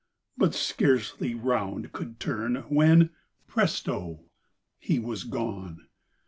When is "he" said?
4.79-4.97